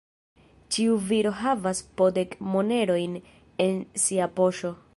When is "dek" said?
2.15-2.33